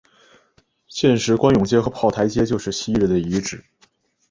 [0.87, 3.63] 现时官涌街和炮台街就是昔日的遗址。